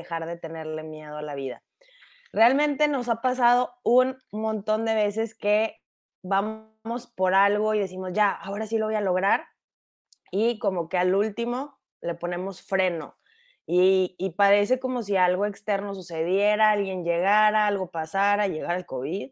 [0.00, 1.62] dejar de tenerle miedo a la vida.
[2.32, 5.76] Realmente nos ha pasado un montón de veces que
[6.22, 9.46] vamos por algo y decimos, ya, ahora sí lo voy a lograr.
[10.30, 13.16] Y como que al último le ponemos freno.
[13.66, 19.30] Y, y parece como si algo externo sucediera, alguien llegara, algo pasara, llegara el COVID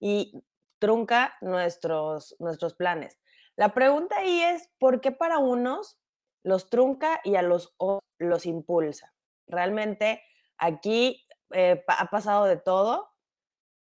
[0.00, 0.42] y
[0.78, 3.18] trunca nuestros, nuestros planes.
[3.56, 5.98] La pregunta ahí es, ¿por qué para unos
[6.44, 9.12] los trunca y a los otros los impulsa?
[9.48, 10.22] Realmente
[10.58, 13.08] aquí eh, ha pasado de todo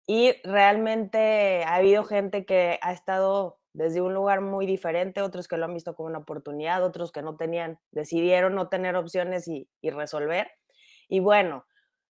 [0.06, 5.56] y realmente ha habido gente que ha estado desde un lugar muy diferente, otros que
[5.56, 9.68] lo han visto como una oportunidad, otros que no tenían, decidieron no tener opciones y,
[9.82, 10.50] resolver.
[11.08, 11.64] Y bueno,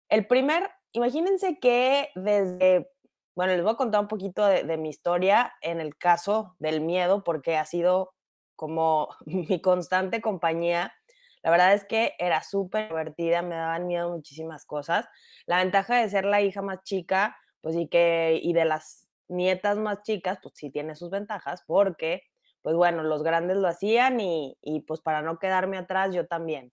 [0.09, 2.91] el primer, imagínense que desde,
[3.37, 7.23] bueno, les voy a contar un poquito de mi historia en el caso del miedo,
[7.23, 8.15] porque ha sido
[8.63, 10.95] como mi constante compañía.
[11.43, 15.07] La verdad es que era súper divertida, me daban miedo muchísimas cosas.
[15.47, 19.79] La ventaja de ser la hija más chica pues y que, y de las nietas
[19.79, 22.23] más chicas, pues sí tiene sus ventajas, porque,
[22.61, 26.73] pues bueno, los grandes lo hacían y, y pues para no quedarme atrás, yo también.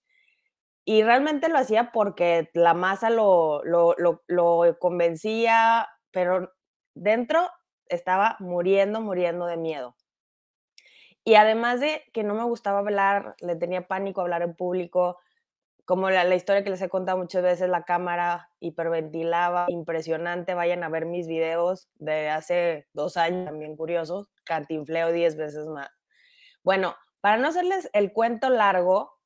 [0.85, 6.53] Y realmente lo hacía porque la masa lo, lo, lo, lo convencía, pero
[6.95, 7.49] dentro
[7.87, 9.95] estaba muriendo, muriendo de miedo.
[11.23, 15.17] Y además de que no me gustaba hablar, le tenía pánico hablar en público,
[15.85, 20.83] como la, la, historia que les he contado muchas veces, la cámara hiperventilaba, impresionante, vayan
[20.83, 25.89] a ver mis videos de hace dos años, también curiosos, cantinfleo diez veces más.
[26.63, 29.17] Bueno, para no hacerles el cuento largo,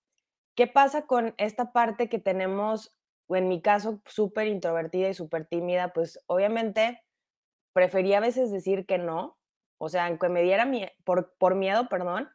[0.56, 2.96] ¿qué pasa con esta parte que tenemos,
[3.28, 5.94] en mi caso, súper introvertida y súper tímida?
[5.94, 7.04] Pues obviamente
[7.74, 9.38] prefería a veces decir que no,
[9.78, 12.30] o sea, aunque me diera miedo, por, por miedo, perdón,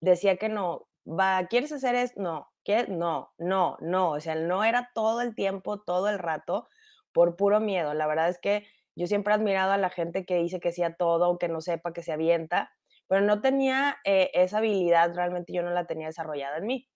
[0.00, 2.20] decía que no, va, ¿quieres hacer esto?
[2.20, 2.86] No, ¿Qué?
[2.88, 4.10] No, no, no.
[4.12, 6.68] O sea, no era todo el tiempo, todo el rato,
[7.12, 7.94] por puro miedo.
[7.94, 10.82] La verdad es que yo siempre he admirado a la gente que dice que sí
[10.82, 12.72] a todo, aunque no sepa, que se avienta,
[13.08, 16.88] pero no tenía eh, esa habilidad, realmente yo no la tenía desarrollada en mí.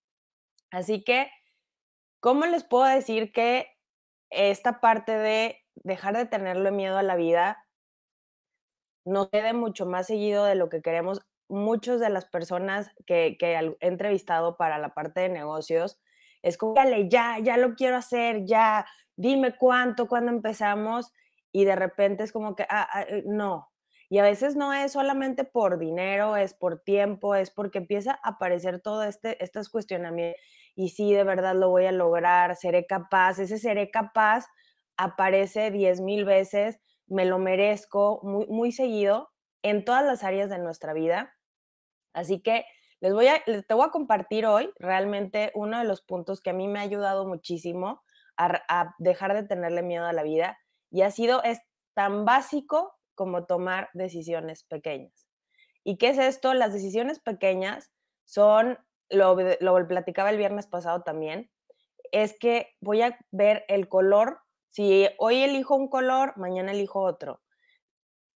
[0.70, 1.30] Así que,
[2.20, 3.68] ¿cómo les puedo decir que
[4.30, 7.63] esta parte de dejar de tenerle miedo a la vida
[9.04, 13.76] nos quede mucho más seguido de lo que queremos muchas de las personas que, he
[13.80, 16.00] entrevistado para la parte de negocios,
[16.42, 21.12] es como, dale, ya, ya lo quiero hacer, ya, dime cuánto, cuándo empezamos,
[21.52, 23.70] y de repente es como que, ah, ah, no.
[24.10, 28.30] Y a veces no es solamente por dinero, es por tiempo, es porque empieza a
[28.30, 30.40] aparecer todo este, estos cuestionamientos,
[30.74, 34.46] y sí, de verdad lo voy a lograr, seré capaz, ese seré capaz
[34.96, 39.30] aparece diez mil veces, me lo merezco muy, muy seguido
[39.62, 41.34] en todas las áreas de nuestra vida
[42.14, 42.64] Así que
[43.00, 46.54] les voy a, te voy a compartir hoy realmente uno de los puntos que a
[46.54, 48.02] mí me ha ayudado muchísimo
[48.38, 50.58] a, dejar de tenerle miedo a la vida
[50.90, 51.60] y ha sido, es
[51.92, 55.28] tan básico como tomar decisiones pequeñas.
[55.82, 56.54] ¿Y qué es esto?
[56.54, 57.92] Las decisiones pequeñas
[58.24, 58.78] son,
[59.10, 61.50] lo, lo platicaba el viernes pasado también,
[62.10, 64.40] es que voy a ver el color,
[64.74, 67.40] si hoy elijo un color, mañana elijo otro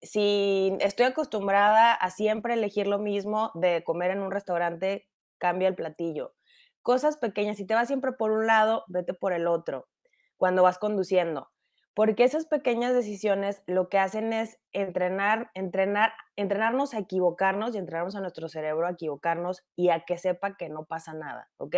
[0.02, 5.08] si estoy acostumbrada a siempre elegir lo mismo de comer en un restaurante,
[5.38, 6.34] cambia el platillo.
[6.82, 9.88] Cosas pequeñas, si te vas siempre por un lado, vete por el otro
[10.36, 11.50] cuando vas conduciendo.
[11.96, 18.14] Porque esas pequeñas decisiones lo que hacen es entrenar, entrenar, entrenarnos a equivocarnos y entrenarnos
[18.16, 21.74] a nuestro cerebro a equivocarnos y a que sepa que no pasa nada, ¿ok?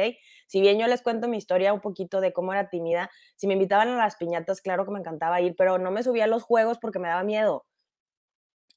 [0.49, 3.53] Si bien yo les cuento mi historia un poquito de cómo era tímida, si me
[3.53, 6.43] invitaban a las piñatas, claro que me encantaba ir, pero no me subía a los
[6.43, 7.65] juegos porque me daba miedo.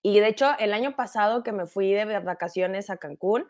[0.04, 3.48] Y de hecho, el año pasado que me fui de vacaciones a Cancún,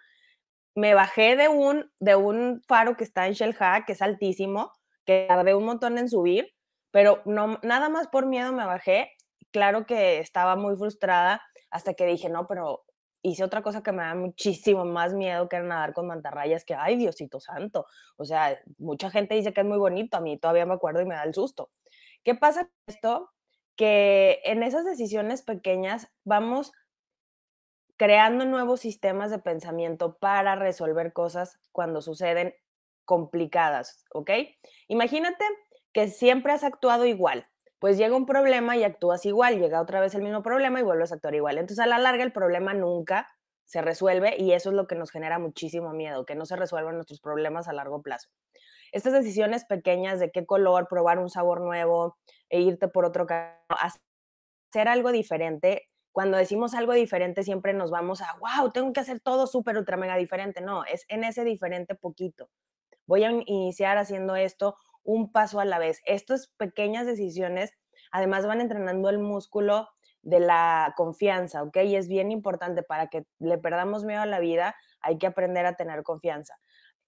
[0.75, 4.71] me bajé de un, de un faro que está en Shelha, que es altísimo,
[5.05, 6.53] que tardé un montón en subir,
[6.91, 9.11] pero no, nada más por miedo me bajé.
[9.51, 12.83] Claro que estaba muy frustrada hasta que dije, no, pero
[13.21, 16.73] hice otra cosa que me da muchísimo más miedo, que era nadar con mantarrayas, que,
[16.75, 17.85] ay, Diosito santo.
[18.17, 21.05] O sea, mucha gente dice que es muy bonito, a mí todavía me acuerdo y
[21.05, 21.69] me da el susto.
[22.23, 23.31] ¿Qué pasa con esto?
[23.75, 26.71] que en esas decisiones pequeñas vamos
[27.97, 32.53] creando nuevos sistemas de pensamiento para resolver cosas cuando suceden
[33.05, 34.31] complicadas, ¿ok?
[34.87, 35.43] Imagínate
[35.93, 37.47] que siempre has actuado igual,
[37.79, 41.11] pues llega un problema y actúas igual, llega otra vez el mismo problema y vuelves
[41.11, 41.57] a actuar igual.
[41.57, 43.27] Entonces a la larga el problema nunca
[43.65, 46.95] se resuelve y eso es lo que nos genera muchísimo miedo, que no se resuelvan
[46.95, 48.29] nuestros problemas a largo plazo
[48.91, 52.17] estas decisiones pequeñas de qué color, probar un sabor nuevo
[52.49, 55.89] e irte por otro camino, hacer algo diferente.
[56.11, 59.95] Cuando decimos algo diferente siempre nos vamos a, wow, tengo que hacer todo súper, ultra,
[59.95, 60.61] mega diferente.
[60.61, 62.49] No, es en ese diferente poquito.
[63.07, 66.01] Voy a iniciar haciendo esto un paso a la vez.
[66.05, 67.73] Estas pequeñas decisiones
[68.11, 69.89] además van entrenando el músculo
[70.21, 71.77] de la confianza, ¿ok?
[71.85, 75.65] Y es bien importante para que le perdamos miedo a la vida, hay que aprender
[75.65, 76.59] a tener confianza.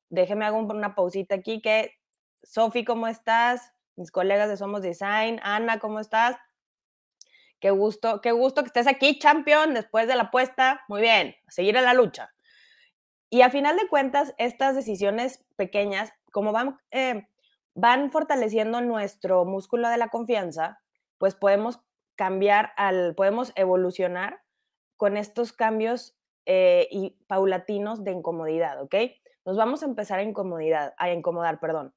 [0.10, 1.92] Déjeme hago una pausita aquí que,
[2.42, 3.72] Sofi, ¿cómo estás?
[3.96, 6.38] Mis colegas de Somos Design, Ana, ¿cómo estás?
[7.60, 10.82] Qué gusto, qué gusto que estés aquí, champion, después de la apuesta.
[10.88, 12.34] Muy bien, seguir en la lucha.
[13.30, 17.28] Y a final de cuentas, estas decisiones pequeñas, como van, eh,
[17.76, 20.80] van fortaleciendo nuestro músculo de la confianza,
[21.18, 21.82] pues podemos
[22.16, 24.42] cambiar al, podemos evolucionar
[24.98, 26.16] con estos cambios
[26.46, 28.96] eh, y paulatinos de incomodidad, ¿ok?
[29.46, 31.94] Nos vamos a empezar a incomodidad, a incomodar, perdón.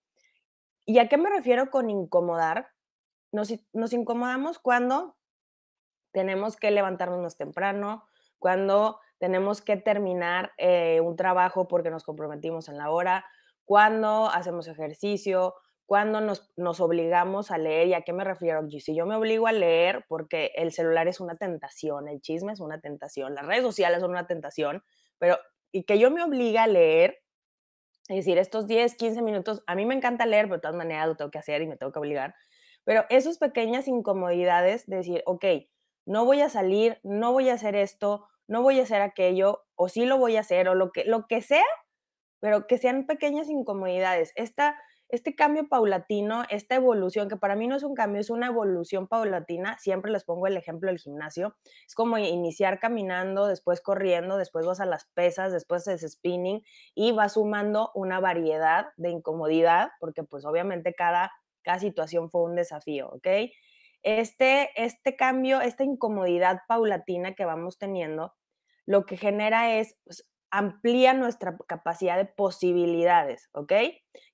[0.84, 2.68] ¿Y a qué me refiero con incomodar?
[3.32, 5.16] Nos, nos incomodamos cuando
[6.12, 8.08] tenemos que levantarnos más temprano,
[8.38, 13.26] cuando tenemos que terminar eh, un trabajo porque nos comprometimos en la hora,
[13.64, 15.54] cuando hacemos ejercicio,
[15.86, 17.88] cuando nos, nos, obligamos a leer.
[17.88, 18.68] ¿Y a qué me refiero?
[18.68, 22.60] Si yo me obligo a leer porque el celular es una tentación, el chisme es
[22.60, 24.82] una tentación, las redes sociales son una tentación,
[25.18, 25.38] pero
[25.72, 27.18] y que yo me obliga a leer,
[28.08, 31.06] es decir, estos 10, 15 minutos, a mí me encanta leer, pero de todas maneras
[31.08, 32.34] lo tengo que hacer y me tengo que obligar,
[32.84, 35.44] pero esas pequeñas incomodidades de decir, ok,
[36.06, 39.88] no voy a salir, no voy a hacer esto, no voy a hacer aquello, o
[39.88, 41.64] sí lo voy a hacer, o lo que, lo que sea,
[42.40, 44.32] pero que sean pequeñas incomodidades.
[44.36, 48.48] Esta, este cambio paulatino, esta evolución, que para mí no es un cambio, es una
[48.48, 51.56] evolución paulatina, siempre les pongo el ejemplo del gimnasio,
[51.86, 56.62] es como iniciar caminando, después corriendo, después vas a las pesas, después es spinning
[56.94, 61.32] y vas sumando una variedad de incomodidad, porque pues obviamente cada,
[61.62, 63.26] cada situación fue un desafío, ¿ok?
[64.06, 68.34] este, este cambio, esta incomodidad paulatina que vamos teniendo,
[68.86, 73.72] lo que genera es, pues, amplía nuestra capacidad de posibilidades, ¿ok?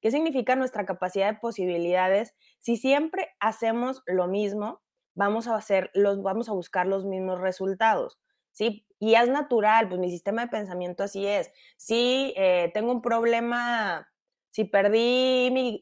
[0.00, 2.36] ¿Qué significa nuestra capacidad de posibilidades?
[2.60, 4.80] Si siempre hacemos lo mismo,
[5.14, 8.20] vamos a hacer los, vamos a buscar los mismos resultados,
[8.52, 8.86] ¿sí?
[9.00, 11.50] Y es natural, pues mi sistema de pensamiento así es.
[11.76, 14.08] Si eh, tengo un problema,
[14.52, 15.80] si perdí mi,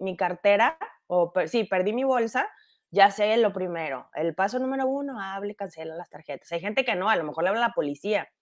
[0.00, 2.48] mi, cartera, o si perdí mi bolsa,
[2.90, 4.08] ya sé lo primero.
[4.14, 6.50] El paso número uno, hable, cancela las tarjetas.
[6.52, 8.32] Hay gente que no, a lo mejor le habla a la policía.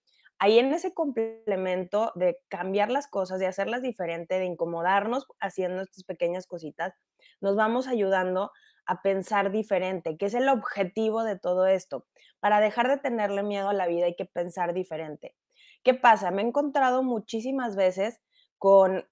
[0.43, 6.03] Ahí en ese complemento de cambiar las cosas, de hacerlas diferente, de incomodarnos haciendo estas
[6.03, 6.95] pequeñas cositas,
[7.41, 8.51] nos vamos ayudando
[8.87, 12.07] a pensar diferente, que es el objetivo de todo esto.
[12.39, 15.35] Para dejar de tenerle miedo a la vida hay que pensar diferente.
[15.83, 16.31] ¿Qué pasa?
[16.31, 18.19] Me he encontrado muchísimas veces
[18.57, 19.07] con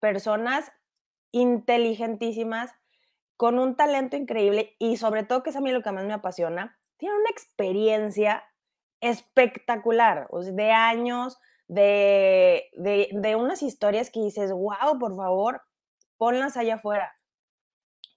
[0.00, 0.72] personas
[1.30, 2.72] inteligentísimas
[3.36, 6.12] con un talento increíble y sobre todo, que es a mí lo que más me
[6.12, 8.42] apasiona, tiene una experiencia
[9.10, 15.62] espectacular, de años, de, de, unas historias que dices, wow, por favor,
[16.16, 17.12] ponlas allá afuera,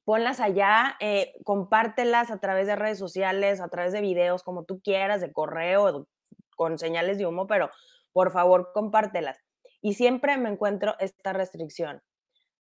[0.04, 4.82] ponlas allá, eh, compártelas a través de redes sociales, a través de videos, como tú
[4.82, 6.08] quieras, de correo,
[6.56, 7.70] con señales de humo, pero
[8.14, 9.38] por favor, compártelas.
[9.82, 12.02] Y siempre me encuentro esta restricción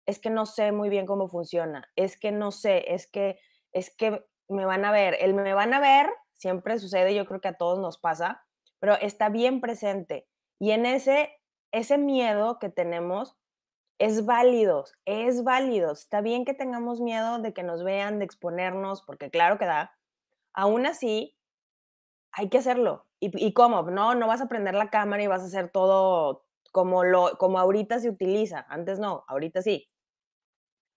[0.06, 3.40] es que no sé muy bien cómo funciona, es que no sé, es que,
[3.72, 6.08] es que me van a ver, el me van a ver
[6.44, 8.46] siempre sucede, yo creo que a todos nos pasa,
[8.80, 10.28] pero está bien presente.
[10.60, 11.32] Y en ese,
[11.72, 13.38] ese miedo que tenemos
[13.98, 15.94] es válido, es válido.
[15.94, 19.98] Está bien que tengamos miedo de que nos vean, de exponernos, porque claro que da.
[20.54, 21.38] Aún así,
[22.34, 23.08] hay que hacerlo.
[23.22, 23.84] ¿Y, y cómo?
[23.84, 27.58] No, no vas a prender la cámara y vas a hacer todo como, lo, como
[27.58, 28.66] ahorita se utiliza.
[28.68, 29.90] Antes no, ahorita sí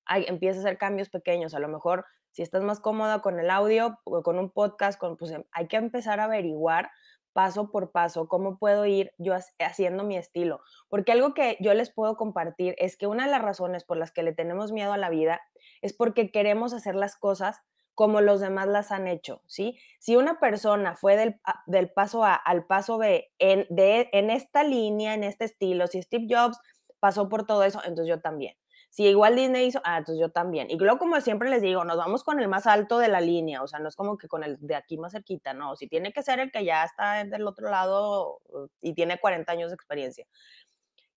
[0.07, 1.55] hay, empieza a hacer cambios pequeños.
[1.55, 2.05] A lo mejor,
[2.37, 5.69] si estás más cómoda con el audio o con un podcast, con, pues em, hay
[5.69, 6.91] que empezar a averiguar
[7.33, 10.61] paso por paso cómo puedo ir yo haciendo mi estilo.
[10.91, 14.13] Porque algo que yo les puedo compartir es que una de las razones por las
[14.13, 15.41] que le tenemos miedo a la vida
[15.81, 17.63] es porque queremos hacer las cosas
[17.95, 19.79] como los demás las han hecho, ¿sí?
[19.99, 24.63] Si una persona fue del, del paso A al paso B en, de, en esta
[24.63, 26.59] línea, en este estilo, si Steve Jobs
[27.01, 28.57] pasó por todo eso, entonces yo también.
[28.97, 30.71] Si igual Disney hizo, ah, entonces yo también.
[30.71, 33.63] Y luego, como siempre les digo, nos vamos con el más alto de la línea,
[33.63, 36.15] o sea, no es como que con el de aquí más cerquita, no, si tiene
[36.15, 39.75] que ser el que ya está del otro lado uh, y tiene 40 años de
[39.75, 40.27] experiencia.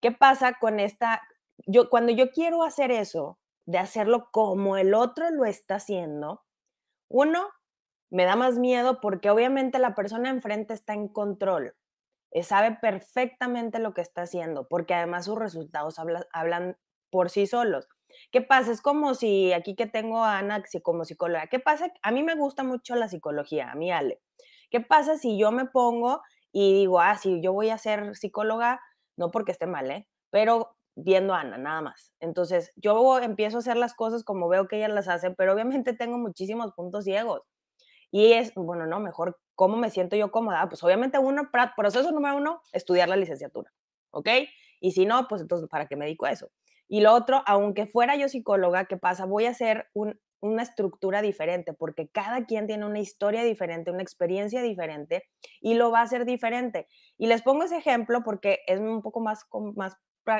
[0.01, 1.21] ¿Qué pasa con esta?
[1.67, 6.43] Yo, cuando yo quiero hacer eso, de hacerlo como el otro lo está haciendo,
[7.07, 7.47] uno,
[8.09, 11.77] me da más miedo porque obviamente la persona enfrente está en control,
[12.31, 15.95] eh, sabe perfectamente lo que está haciendo, porque además sus resultados
[16.33, 16.75] hablan
[17.09, 17.87] por sí solos.
[18.31, 18.71] ¿Qué pasa?
[18.71, 21.47] Es como si aquí que tengo a Ana como psicóloga.
[21.47, 21.91] ¿Qué pasa?
[22.01, 24.21] A mí me gusta mucho la psicología, a mí Ale.
[24.69, 28.81] ¿Qué pasa si yo me pongo y digo, ah, si yo voy a ser psicóloga,
[29.17, 30.07] no porque esté mal, ¿eh?
[30.31, 32.13] Pero viendo a Ana, nada más.
[32.19, 35.93] Entonces, yo empiezo a hacer las cosas como veo que ella las hace, pero obviamente
[35.93, 37.41] tengo muchísimos puntos ciegos.
[38.11, 40.67] Y es, bueno, no, mejor, ¿cómo me siento yo cómoda?
[40.67, 43.71] Pues obviamente uno, proceso número uno, estudiar la licenciatura,
[44.11, 44.29] ¿ok?
[44.79, 46.49] Y si no, pues entonces, ¿para qué me dedico a eso?
[46.89, 49.25] Y lo otro, aunque fuera yo psicóloga, ¿qué pasa?
[49.25, 54.63] Voy a hacer una estructura diferente, porque cada quien tiene una historia diferente, una experiencia
[54.63, 55.23] diferente,
[55.61, 56.87] y lo va a hacer diferente.
[57.17, 59.95] Y les pongo ese ejemplo porque es un poco más, más,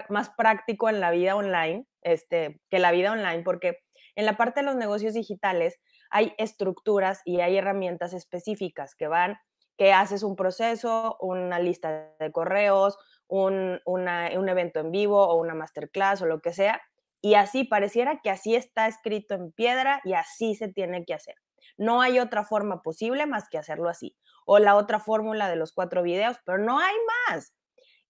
[0.10, 3.78] más práctico en la vida online, este, que la vida online, porque
[4.16, 5.80] en la parte de los negocios digitales
[6.10, 9.38] hay estructuras y hay herramientas específicas que van,
[9.78, 12.98] que haces un proceso, una lista de correos,
[13.30, 16.82] un, un evento en vivo o una masterclass o lo que sea,
[17.22, 21.36] y así pareciera que así está escrito en piedra y así se tiene que hacer.
[21.78, 24.16] No hay otra forma posible más que hacerlo así.
[24.46, 26.96] O la otra fórmula de los cuatro videos, pero no hay
[27.28, 27.54] más.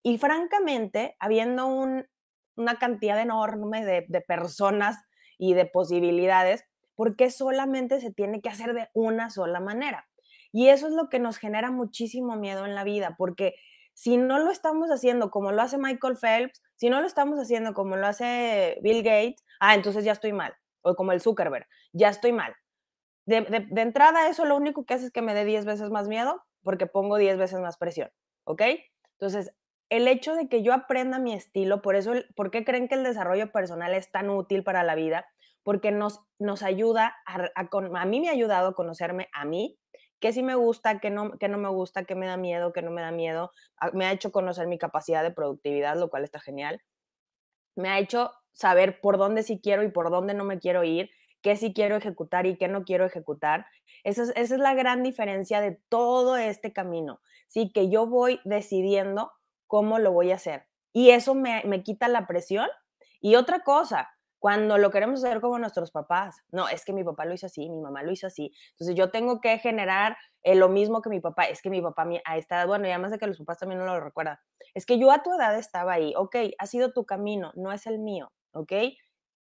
[0.04, 4.98] Y francamente, habiendo una cantidad enorme de, de personas
[5.38, 6.64] y de posibilidades,
[6.96, 10.08] ¿por qué solamente se tiene que hacer de una sola manera?
[10.52, 13.56] Y eso es lo que nos genera muchísimo miedo en la vida, porque
[14.00, 17.74] si no lo estamos haciendo como lo hace Michael Phelps, si no lo estamos haciendo
[17.74, 20.56] como lo hace Bill Gates, ah, entonces ya estoy mal.
[20.82, 22.56] O como el Zuckerberg, ya estoy mal.
[23.26, 26.42] De, entrada, eso lo único que hace es que me dé 10 veces más miedo
[26.64, 28.10] porque pongo 10 veces más presión,
[28.46, 28.62] ¿ok?
[29.20, 29.54] Entonces,
[29.90, 33.04] el hecho de que yo aprenda mi estilo, por eso, ¿por qué creen que el
[33.04, 35.26] desarrollo personal es tan útil para la vida?
[35.62, 39.78] Porque nos, nos ayuda, a, a mí me ha ayudado a conocerme a mí,
[40.20, 42.82] qué sí me gusta, qué no, qué no me gusta, qué me da miedo, qué
[42.82, 43.52] no me da miedo.
[43.78, 46.82] Ah, me ha hecho conocer mi capacidad de productividad, lo cual está genial.
[47.76, 51.10] Me ha hecho saber por dónde sí quiero y por dónde no me quiero ir,
[51.42, 53.66] qué sí quiero ejecutar y qué no quiero ejecutar.
[54.04, 57.22] Esa es, esa es la gran diferencia de todo este camino.
[57.48, 59.32] Sí, que yo voy decidiendo
[59.68, 60.68] cómo lo voy a hacer.
[60.94, 62.68] Y eso me, me quita la presión.
[63.22, 64.10] Y otra cosa,
[64.40, 66.38] cuando lo queremos hacer como nuestros papás.
[66.52, 68.52] No, es que mi papá lo hizo así, mi mamá lo hizo así.
[68.72, 71.44] Entonces yo tengo que generar eh, lo mismo que mi papá.
[71.44, 73.80] Es que mi papá a esta edad, bueno, y además de que los papás también
[73.80, 74.40] no lo recuerdan.
[74.74, 76.14] Es que yo a tu edad estaba ahí.
[76.16, 78.32] Ok, ha sido tu camino, no es el mío.
[78.54, 78.72] Ok.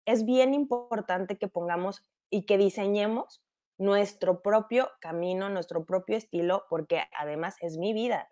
[0.07, 3.43] Es bien importante que pongamos y que diseñemos
[3.79, 8.29] nuestro propio camino, nuestro propio estilo, porque además es mi vida.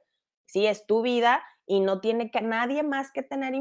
[0.47, 3.54] Sí, es tu vida y no tiene que nadie más que tener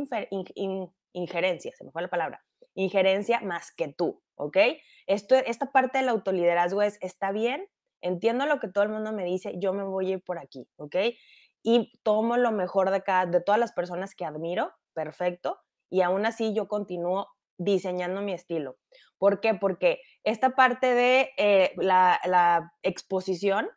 [1.13, 2.43] injerencia, se me fue la palabra
[2.75, 4.57] injerencia más que tú, ¿ok?
[5.07, 7.67] Esto, esta parte del autoliderazgo es, está bien,
[8.01, 10.69] entiendo lo que todo el mundo me dice, yo me voy a ir por aquí,
[10.77, 10.95] ¿ok?
[11.63, 16.25] Y tomo lo mejor de, cada, de todas las personas que admiro, perfecto, y aún
[16.25, 17.27] así yo continúo
[17.57, 18.77] diseñando mi estilo.
[19.17, 19.53] ¿Por qué?
[19.53, 23.69] Porque esta parte de eh, la, la exposición,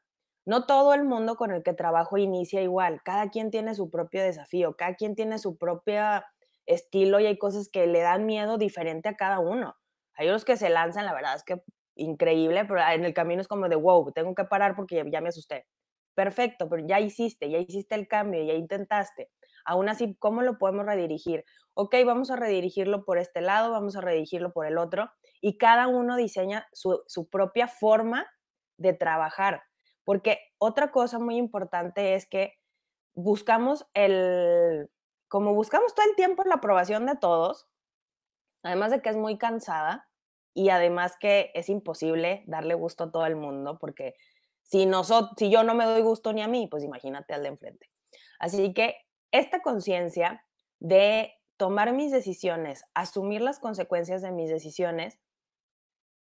[0.45, 4.23] no todo el mundo con el que trabajo inicia igual, cada quien tiene su propio
[4.23, 6.25] desafío, cada quien tiene su propia
[6.67, 9.77] estilo y hay cosas que le dan miedo diferente a cada uno.
[10.15, 11.63] Hay unos que se lanzan, la verdad es que
[11.95, 15.29] increíble, pero en el camino es como de, wow, tengo que parar porque ya, me
[15.29, 15.67] asusté.
[16.15, 19.31] Perfecto, pero ya hiciste, ya hiciste el cambio, ya intentaste.
[19.65, 21.45] Aún así, ¿cómo lo podemos redirigir?
[21.75, 25.89] Ok, vamos a redirigirlo por este lado, vamos a redirigirlo por el otro, y cada
[25.89, 28.27] uno diseña su, su propia forma
[28.79, 29.63] de trabajar.
[30.05, 32.55] Porque otra cosa muy importante es que
[33.15, 34.89] buscamos el,
[35.37, 37.69] como buscamos todo el tiempo la aprobación de todos,
[38.63, 40.09] además de que es muy cansada
[40.55, 44.15] y además que es imposible darle gusto a todo el mundo, porque
[44.63, 47.51] si, nosotros, si yo no me doy gusto ni a mí, pues imagínate al de
[47.51, 47.91] enfrente.
[48.39, 48.97] Así que
[49.31, 50.43] esta conciencia
[50.81, 55.19] de tomar mis decisiones, asumir las consecuencias de mis decisiones,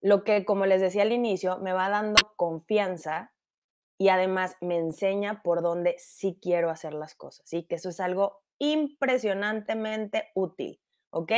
[0.00, 3.34] lo que, como les decía al inicio, me va dando confianza
[3.98, 7.64] y además me enseña por dónde sí quiero hacer las cosas, ¿sí?
[7.64, 11.32] Que eso es algo impresionantemente útil, ¿ok?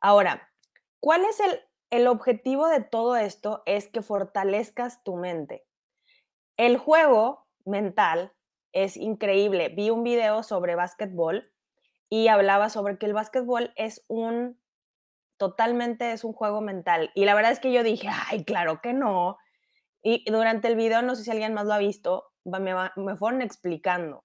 [0.00, 0.50] Ahora,
[0.98, 1.60] ¿cuál es el,
[1.90, 3.62] el objetivo de todo esto?
[3.66, 5.64] Es que fortalezcas tu mente.
[6.56, 8.32] El juego mental
[8.72, 9.68] es increíble.
[9.68, 11.52] Vi un video sobre básquetbol
[12.10, 14.60] y hablaba sobre que el básquetbol es un,
[15.36, 17.12] totalmente es un juego mental.
[17.14, 19.38] Y la verdad es que yo dije, ay, claro que no.
[20.02, 23.40] Y durante el video, no sé si alguien más lo ha visto, me, me fueron
[23.40, 24.24] explicando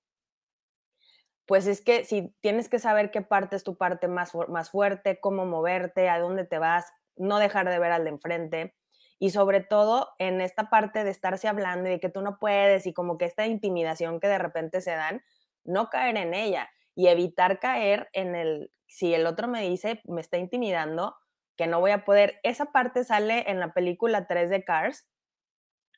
[1.45, 5.19] pues es que si tienes que saber qué parte es tu parte más, más fuerte,
[5.19, 8.75] cómo moverte, a dónde te vas, no dejar de ver al de enfrente.
[9.19, 12.85] Y sobre todo en esta parte de estarse hablando y de que tú no puedes
[12.87, 15.23] y como que esta intimidación que de repente se dan,
[15.63, 20.21] no caer en ella y evitar caer en el, si el otro me dice, me
[20.21, 21.15] está intimidando,
[21.57, 22.39] que no voy a poder.
[22.43, 25.07] Esa parte sale en la película 3 de Cars,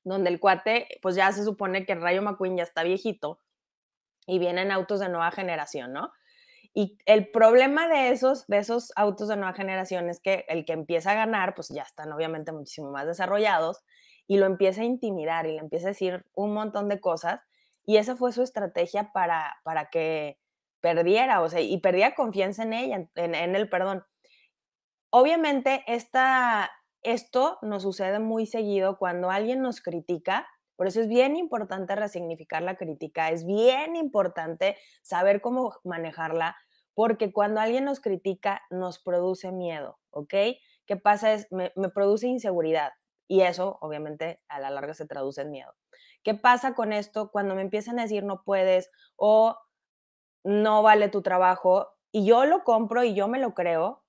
[0.03, 3.39] donde el cuate, pues ya se supone que Rayo McQueen ya está viejito
[4.25, 6.11] y vienen autos de nueva generación, ¿no?
[6.73, 10.73] Y el problema de esos, de esos autos de nueva generación es que el que
[10.73, 13.81] empieza a ganar, pues ya están obviamente muchísimo más desarrollados
[14.27, 17.39] y lo empieza a intimidar y le empieza a decir un montón de cosas.
[17.85, 20.37] Y esa fue su estrategia para, para que
[20.81, 24.03] perdiera, o sea, y perdía confianza en ella, en, en perdón.
[25.11, 26.69] Obviamente, esta,
[27.03, 32.61] esto nos sucede muy seguido cuando alguien nos critica, por eso es bien importante resignificar
[32.61, 36.55] la crítica, es bien importante saber cómo manejarla,
[36.93, 40.33] porque cuando alguien nos critica nos produce miedo, ¿ok?
[40.85, 41.33] ¿Qué pasa?
[41.33, 42.91] Es, me, me produce inseguridad
[43.27, 45.73] y eso obviamente a la larga se traduce en miedo.
[46.23, 49.57] ¿Qué pasa con esto cuando me empiezan a decir no puedes o
[50.43, 54.03] no vale tu trabajo y yo lo compro y yo me lo creo?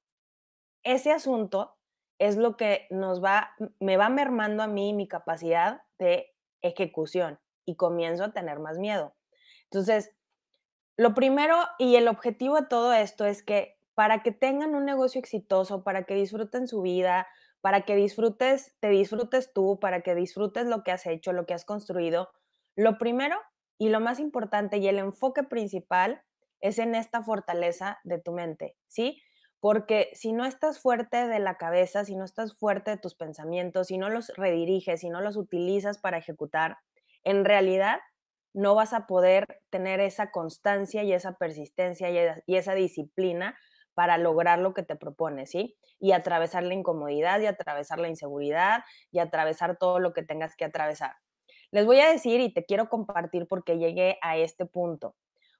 [0.82, 1.76] Ese asunto
[2.18, 7.76] es lo que nos va, me va mermando a mí mi capacidad de ejecución y
[7.76, 9.14] comienzo a tener más miedo.
[9.64, 10.16] Entonces,
[10.96, 15.18] lo primero y el objetivo de todo esto es que para que tengan un negocio
[15.18, 17.26] exitoso, para que disfruten su vida,
[17.60, 21.54] para que disfrutes, te disfrutes tú, para que disfrutes lo que has hecho, lo que
[21.54, 22.30] has construido,
[22.76, 23.36] lo primero
[23.78, 26.22] y lo más importante y el enfoque principal
[26.60, 29.20] es en esta fortaleza de tu mente, ¿sí?
[29.66, 33.88] Porque si no estás fuerte de la cabeza, si no estás fuerte de tus pensamientos,
[33.88, 36.78] si no los rediriges, si no los utilizas para ejecutar,
[37.24, 37.98] en realidad
[38.54, 42.10] no vas a poder tener esa constancia y esa persistencia
[42.46, 43.58] y esa disciplina
[43.94, 45.76] para lograr lo que te propones, ¿sí?
[45.98, 50.64] Y atravesar la incomodidad y atravesar la inseguridad y atravesar todo lo que tengas que
[50.64, 51.16] atravesar.
[51.72, 55.16] Les voy a decir y te quiero compartir por qué llegué a este punto.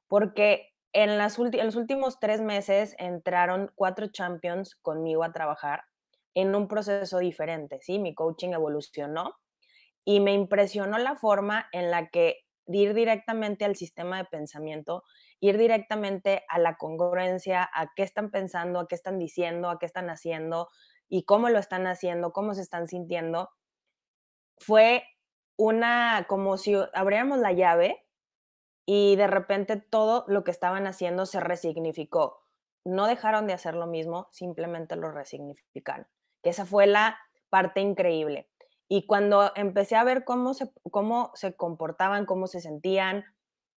[0.07, 5.85] Porque en, las en los últimos tres meses entraron cuatro champions conmigo a trabajar
[6.35, 7.98] en un proceso diferente, ¿sí?
[7.98, 9.37] Mi coaching evolucionó
[10.06, 15.02] y me impresionó la forma en la que ir directamente al sistema de pensamiento,
[15.38, 19.85] ir directamente a la congruencia, a qué están pensando, a qué están diciendo, a qué
[19.85, 20.70] están haciendo
[21.11, 23.50] y cómo lo están haciendo, cómo se están sintiendo,
[24.56, 25.04] fue
[25.59, 28.06] una, como si abriéramos la llave
[28.87, 32.44] y de repente todo lo que estaban haciendo se resignificó.
[32.85, 36.07] No dejaron de hacer lo mismo, simplemente lo resignificaron.
[36.42, 37.18] Que esa fue la
[37.51, 38.49] parte increíble.
[38.88, 43.25] Y cuando empecé a ver cómo se, cómo se comportaban, cómo se sentían,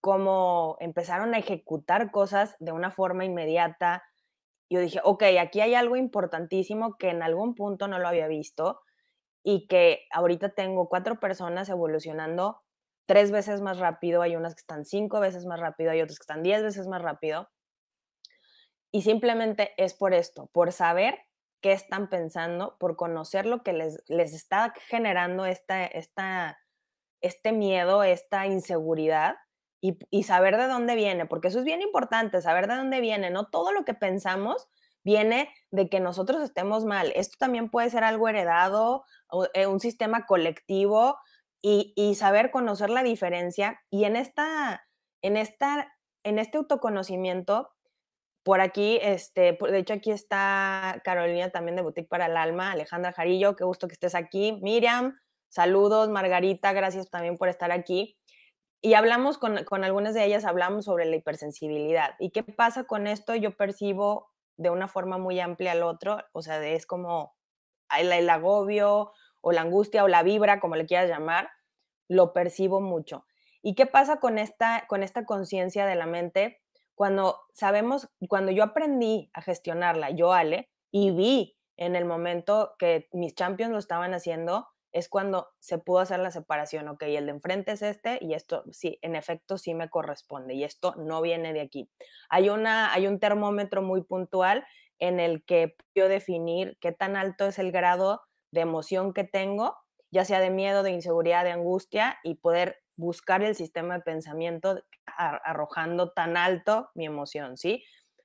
[0.00, 4.04] cómo empezaron a ejecutar cosas de una forma inmediata,
[4.70, 8.80] yo dije, ok, aquí hay algo importantísimo que en algún punto no lo había visto
[9.42, 12.62] y que ahorita tengo cuatro personas evolucionando
[13.10, 16.22] tres veces más rápido, hay unas que están cinco veces más rápido, hay otras que
[16.22, 17.50] están diez veces más rápido.
[18.92, 21.18] Y simplemente es por esto, por saber
[21.60, 26.60] qué están pensando, por conocer lo que les, les está generando esta, esta,
[27.20, 29.34] este miedo, esta inseguridad
[29.80, 33.30] y, y, saber de dónde viene, porque eso es bien importante, saber de dónde viene.
[33.30, 34.68] No todo lo que pensamos
[35.02, 37.10] viene de que nosotros estemos mal.
[37.16, 39.04] Esto también puede ser algo heredado,
[39.54, 41.16] eh, un sistema colectivo
[41.62, 43.80] y, y saber conocer la diferencia.
[43.90, 44.86] Y en, esta,
[45.22, 45.92] en, esta,
[46.24, 47.70] en este autoconocimiento
[48.42, 53.12] por aquí, este, de hecho aquí está Carolina también de Boutique para el Alma, Alejandra
[53.12, 54.58] Jarillo, qué gusto que estés aquí.
[54.62, 55.18] Miriam,
[55.48, 58.16] saludos, Margarita, gracias también por estar aquí.
[58.82, 62.14] Y hablamos con, con algunas de ellas, hablamos sobre la hipersensibilidad.
[62.18, 63.34] ¿Y qué pasa con esto?
[63.34, 67.34] Yo percibo de una forma muy amplia al otro, o sea, es como
[67.98, 71.50] el, el agobio o la angustia o la vibra, como le quieras llamar,
[72.08, 73.26] lo percibo mucho.
[73.62, 76.60] ¿Y qué pasa con esta, con esta conciencia de la mente?
[77.00, 83.08] cuando sabemos, cuando yo aprendí a gestionarla, yo, Ale, y vi en el momento que
[83.12, 87.32] mis champions lo estaban haciendo, es cuando se pudo hacer la separación, ok, el de
[87.32, 91.54] enfrente es este y esto sí, en efecto sí me corresponde y esto no viene
[91.54, 91.90] de aquí.
[92.28, 94.66] Hay, una, hay un termómetro muy puntual
[94.98, 99.76] en el que yo definir qué tan alto es el grado de emoción que tengo,
[100.10, 104.82] ya sea de miedo, de inseguridad, de angustia, y poder buscar el sistema de pensamiento
[105.16, 107.84] arrojando tan alto mi emoción, ¿sí?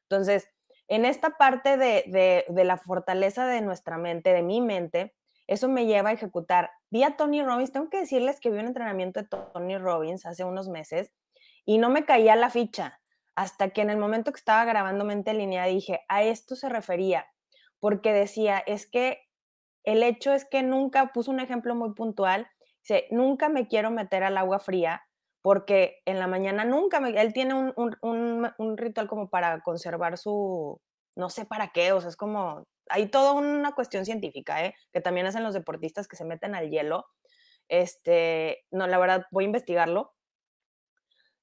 [0.10, 0.50] Entonces,
[0.88, 5.16] en esta parte de, la fortaleza de nuestra mente, de mi mente,
[5.48, 6.72] eso me lleva a ejecutar.
[6.90, 10.44] Vi a Tony Robbins, tengo que decirles que vi un entrenamiento de Tony Robbins hace
[10.44, 11.12] unos meses
[11.66, 13.00] y no me caía la ficha
[13.36, 17.26] hasta que en el momento que estaba grabando Mente Línea dije, a esto se refería,
[17.80, 19.25] porque decía, es que
[19.86, 22.48] el hecho es que nunca, puso un ejemplo muy puntual,
[22.88, 25.02] Dice, nunca me quiero meter al agua fría
[25.42, 27.10] porque en la mañana nunca me...
[27.20, 30.80] Él tiene un, un, ritual como para conservar su...
[31.16, 32.64] No sé para qué, o sea, es como...
[32.90, 34.76] Hay toda una cuestión científica, ¿eh?
[34.94, 37.08] Que también hacen los deportistas que se meten al hielo.
[37.70, 40.14] Este, no, la verdad, voy a investigarlo.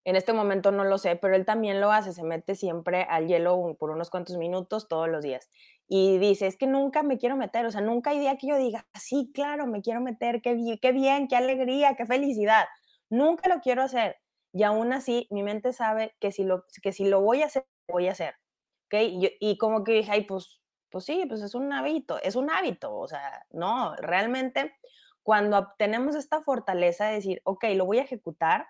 [0.05, 3.27] En este momento no lo sé, pero él también lo hace, se mete siempre al
[3.27, 5.49] hielo por unos cuantos minutos todos los días.
[5.95, 8.57] Y dice, es que nunca me quiero meter, o sea, nunca hay día que yo
[8.57, 12.65] diga, sí, claro, me quiero meter, qué, qué bien, qué alegría, qué felicidad.
[13.11, 14.17] Nunca lo quiero hacer.
[14.55, 17.67] Y aún así, mi mente sabe que si lo, que si lo voy a hacer,
[17.89, 18.37] voy a hacer.
[18.87, 18.95] ¿Ok?
[19.03, 22.49] Y, y como que dije, ay, pues, pues sí, pues es un hábito, es un
[22.49, 22.97] hábito.
[22.97, 24.75] O sea, no, realmente
[25.23, 28.67] cuando tenemos esta fortaleza de decir, ok, lo voy a ejecutar,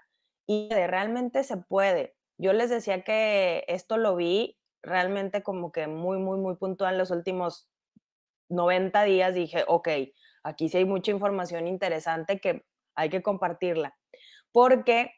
[0.47, 2.17] y de realmente se puede.
[2.37, 7.11] Yo les decía que esto lo vi realmente como que muy, muy, muy puntual los
[7.11, 7.69] últimos
[8.49, 9.35] 90 días.
[9.35, 9.89] Dije, ok,
[10.43, 12.65] aquí sí hay mucha información interesante que
[12.95, 13.97] hay que compartirla.
[14.53, 15.13] Porque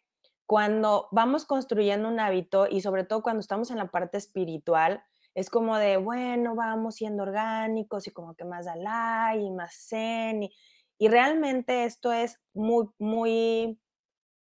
[0.46, 5.02] cuando vamos construyendo un hábito y sobre todo cuando estamos en la parte espiritual,
[5.34, 10.44] es como de, bueno, vamos siendo orgánicos y como que más alá y más zen.
[10.44, 10.54] Y,
[10.98, 13.80] y realmente esto es muy, muy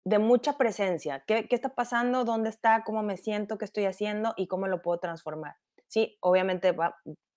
[0.05, 1.25] de mucha presencia.
[1.27, 2.25] ¿Qué, está pasando?
[2.25, 2.83] ¿Dónde está?
[2.85, 3.59] ¿Cómo me siento?
[3.59, 4.35] ¿Qué estoy haciendo?
[4.37, 5.57] ¿Y cómo lo puedo transformar?
[5.89, 6.75] Sí, obviamente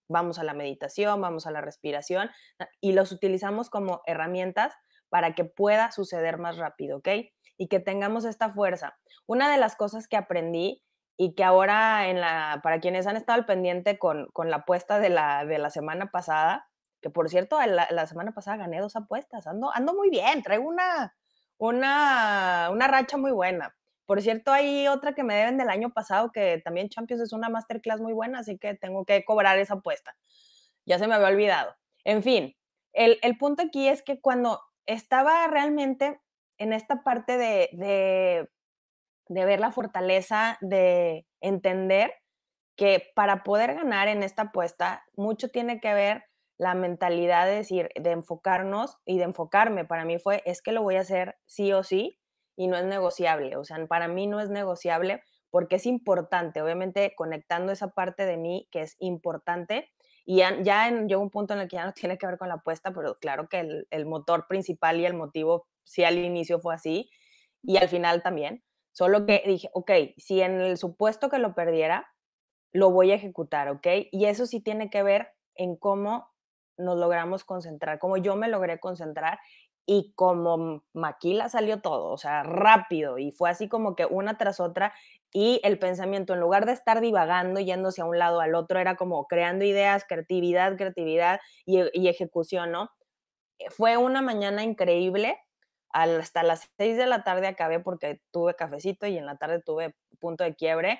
[0.08, 4.73] vamos a la meditación, vamos a la respiración ah, y los utilizamos como herramientas
[5.10, 7.10] para que pueda suceder más rápido, ¿ok?
[7.58, 8.97] Y que tengamos esta fuerza.
[9.28, 10.82] Una de las cosas que aprendí
[11.17, 15.10] y que ahora, en la, para quienes han estado al pendiente con, la apuesta de
[15.10, 16.67] la, de la semana pasada,
[17.02, 20.67] que por cierto, la, la semana pasada gané dos apuestas, ando, ando muy bien, traigo
[20.67, 21.13] una,
[21.57, 23.75] una, una racha muy buena.
[24.05, 27.49] Por cierto, hay otra que me deben del año pasado, que también Champions es una
[27.49, 30.15] masterclass muy buena, así que tengo que cobrar esa apuesta.
[30.85, 31.75] Ya se me había olvidado.
[32.03, 32.55] En fin,
[32.91, 36.19] el, el punto aquí es que cuando estaba realmente
[36.57, 38.49] en esta parte de, de,
[39.29, 42.13] de ver la fortaleza, de entender
[42.75, 46.25] que para poder ganar en esta apuesta, mucho tiene que ver
[46.63, 50.82] la mentalidad de decir, de enfocarnos y de enfocarme para mí fue, es que lo
[50.82, 52.21] voy a hacer sí o sí
[52.56, 53.58] y no es negociable.
[53.58, 55.21] O sea, para mí no es negociable
[55.52, 59.91] porque es importante, obviamente conectando esa parte de mí que es importante.
[60.26, 62.38] Y ya, ya en, llegó un punto en el que ya no tiene que ver
[62.38, 66.17] con la apuesta, pero claro que el, el motor principal y el motivo sí al
[66.17, 67.10] inicio fue así
[67.62, 68.63] y al final también.
[68.93, 72.08] Solo que dije, ok, si en el supuesto que lo perdiera,
[72.71, 73.88] lo voy a ejecutar, ¿ok?
[74.12, 76.33] Y eso sí tiene que ver en cómo
[76.77, 79.39] nos logramos concentrar, como yo me logré concentrar
[79.86, 84.59] y como maquila salió todo, o sea, rápido y fue así como que una tras
[84.59, 84.93] otra
[85.31, 88.95] y el pensamiento en lugar de estar divagando, yéndose a un lado al otro, era
[88.95, 92.91] como creando ideas, creatividad, creatividad y, y ejecución, ¿no?
[93.59, 95.38] Eh, fue una mañana increíble,
[95.89, 99.95] hasta las seis de la tarde acabé porque tuve cafecito y en la tarde tuve
[100.19, 100.99] punto de quiebre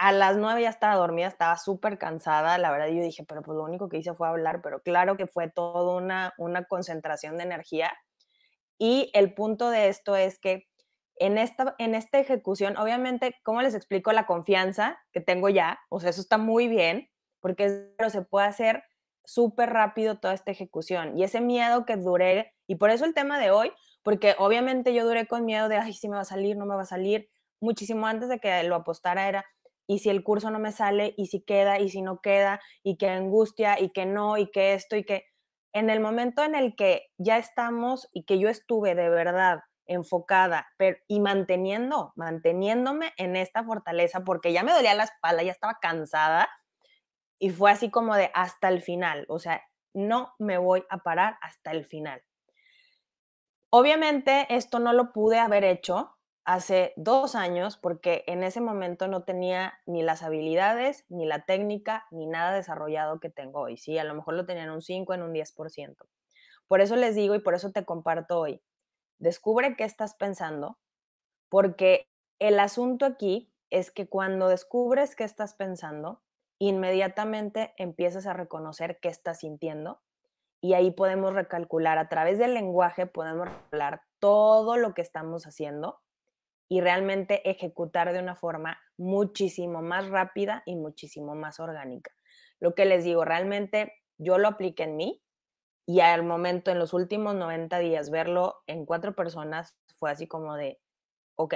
[0.00, 3.54] a las nueve ya estaba dormida, estaba súper cansada, la verdad yo dije, pero pues
[3.54, 7.42] lo único que hice fue hablar, pero claro que fue toda una, una concentración de
[7.42, 7.92] energía.
[8.78, 10.66] Y el punto de esto es que
[11.16, 15.78] en esta, en esta ejecución, obviamente, ¿cómo les explico la confianza que tengo ya?
[15.90, 17.10] O sea, eso está muy bien,
[17.40, 18.82] porque pero se puede hacer
[19.26, 21.18] súper rápido toda esta ejecución.
[21.18, 23.70] Y ese miedo que duré, y por eso el tema de hoy,
[24.02, 26.74] porque obviamente yo duré con miedo de, ay, si me va a salir, no me
[26.74, 27.28] va a salir,
[27.60, 29.44] muchísimo antes de que lo apostara era,
[29.90, 32.96] y si el curso no me sale, y si queda, y si no queda, y
[32.96, 35.24] que angustia, y que no, y que esto, y que
[35.72, 40.68] en el momento en el que ya estamos y que yo estuve de verdad enfocada
[41.08, 46.48] y manteniendo, manteniéndome en esta fortaleza, porque ya me dolía la espalda, ya estaba cansada,
[47.40, 49.60] y fue así como de hasta el final, o sea,
[49.92, 52.22] no me voy a parar hasta el final.
[53.70, 59.24] Obviamente esto no lo pude haber hecho hace dos años porque en ese momento no
[59.24, 63.76] tenía ni las habilidades, ni la técnica, ni nada desarrollado que tengo hoy.
[63.76, 65.96] Sí, a lo mejor lo tenía en un 5, en un 10%.
[66.66, 68.62] Por eso les digo y por eso te comparto hoy.
[69.18, 70.78] Descubre qué estás pensando,
[71.48, 76.22] porque el asunto aquí es que cuando descubres qué estás pensando,
[76.58, 80.00] inmediatamente empiezas a reconocer qué estás sintiendo
[80.60, 86.00] y ahí podemos recalcular a través del lenguaje, podemos hablar todo lo que estamos haciendo
[86.70, 92.12] y realmente ejecutar de una forma muchísimo más rápida y muchísimo más orgánica.
[92.60, 95.20] Lo que les digo, realmente yo lo apliqué en mí
[95.84, 100.54] y al momento, en los últimos 90 días, verlo en cuatro personas fue así como
[100.54, 100.80] de,
[101.34, 101.54] ok,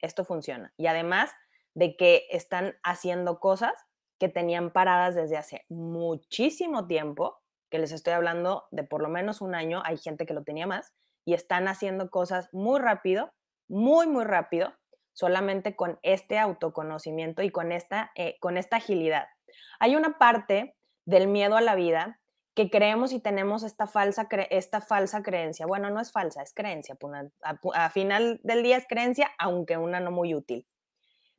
[0.00, 0.72] esto funciona.
[0.78, 1.30] Y además
[1.74, 3.74] de que están haciendo cosas
[4.18, 7.36] que tenían paradas desde hace muchísimo tiempo,
[7.70, 10.66] que les estoy hablando de por lo menos un año, hay gente que lo tenía
[10.66, 10.94] más,
[11.26, 13.34] y están haciendo cosas muy rápido
[13.72, 14.74] muy, muy rápido,
[15.14, 19.28] solamente con este autoconocimiento y con esta, eh, con esta agilidad.
[19.80, 22.20] Hay una parte del miedo a la vida
[22.54, 25.64] que creemos y tenemos esta falsa, esta falsa creencia.
[25.64, 26.96] Bueno, no es falsa, es creencia.
[26.96, 27.32] Pues,
[27.74, 30.66] a, final del día es creencia, aunque una no muy útil.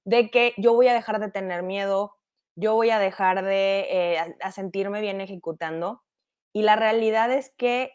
[0.03, 2.17] De que yo voy a dejar de tener miedo,
[2.55, 6.01] yo voy a dejar de eh, sentirme bien ejecutando.
[6.51, 7.91] Y la realidad es que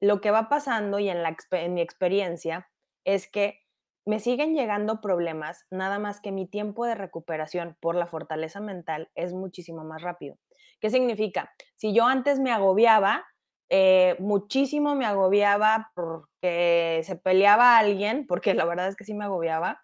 [0.00, 2.70] lo que va pasando y en, la, en mi experiencia
[3.04, 3.65] es que
[4.06, 9.10] me siguen llegando problemas, nada más que mi tiempo de recuperación por la fortaleza mental
[9.16, 10.38] es muchísimo más rápido.
[10.80, 11.52] ¿Qué significa?
[11.74, 13.26] Si yo antes me agobiaba,
[13.68, 19.24] eh, muchísimo me agobiaba porque se peleaba alguien, porque la verdad es que sí me
[19.24, 19.82] agobiaba,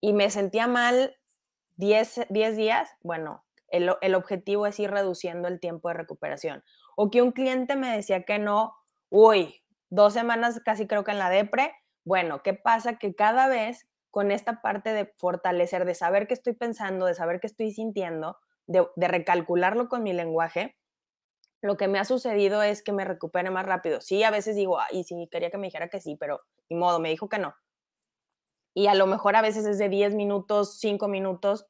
[0.00, 1.16] y me sentía mal
[1.76, 6.62] 10, días, bueno, el, el objetivo es ir reduciendo el tiempo de recuperación.
[6.96, 8.72] O que un cliente me decía que no,
[9.08, 12.98] uy, dos semanas casi creo que en la depre, bueno, ¿qué pasa?
[12.98, 17.40] Que cada vez con esta parte de fortalecer, de saber qué estoy pensando, de saber
[17.40, 20.76] qué estoy sintiendo, de, recalcularlo con mi lenguaje,
[21.60, 24.00] lo que me ha sucedido es que me recupere más rápido.
[24.00, 27.00] Sí, a veces digo, y sí, quería que me dijera que sí, pero ni modo,
[27.00, 27.54] me dijo que no.
[28.74, 31.66] Y a lo mejor a veces es de 10 minutos, 5 minutos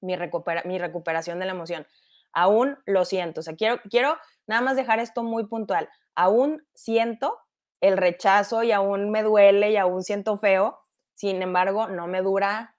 [0.00, 0.16] mi,
[0.64, 1.86] mi recuperación de la emoción.
[2.32, 5.88] Aún lo siento, o sea, quiero, quiero nada más dejar esto muy puntual.
[6.14, 7.36] Aún siento
[7.80, 10.78] el rechazo y aún me duele y aún siento feo,
[11.14, 12.76] sin embargo, no me dura